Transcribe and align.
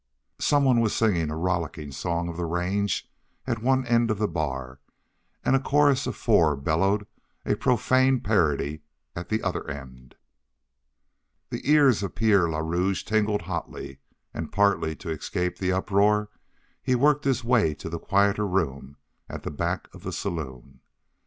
Someone 0.39 0.79
was 0.79 0.95
singing 0.95 1.29
a 1.29 1.35
rollicking 1.37 1.91
song 1.91 2.27
of 2.27 2.35
the 2.35 2.45
range 2.47 3.07
at 3.45 3.61
one 3.61 3.85
end 3.85 4.09
of 4.09 4.17
the 4.17 4.27
bar, 4.27 4.79
and 5.45 5.55
a 5.55 5.59
chorus 5.59 6.07
of 6.07 6.15
four 6.15 6.55
bellowed 6.55 7.05
a 7.45 7.53
profane 7.53 8.19
parody 8.19 8.81
at 9.15 9.29
the 9.29 9.43
other 9.43 9.69
end. 9.69 10.15
The 11.51 11.69
ears 11.69 12.01
of 12.01 12.15
Pierre 12.15 12.49
le 12.49 12.63
Rouge 12.63 13.03
tingled 13.03 13.43
hotly, 13.43 13.99
and 14.33 14.51
partly 14.51 14.95
to 14.95 15.11
escape 15.11 15.59
the 15.59 15.71
uproar 15.71 16.29
he 16.81 16.95
worked 16.95 17.25
his 17.25 17.43
way 17.43 17.75
to 17.75 17.87
the 17.87 17.99
quieter 17.99 18.47
room 18.47 18.97
at 19.29 19.43
the 19.43 19.51
back 19.51 19.87
of 19.93 20.01
the 20.01 20.11
saloon. 20.11 20.79